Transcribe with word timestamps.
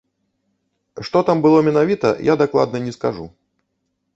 Што 1.09 1.21
там 1.27 1.37
было 1.47 1.59
менавіта, 1.67 2.11
я 2.31 2.35
дакладна 2.43 2.77
не 2.87 2.93
скажу. 2.97 3.25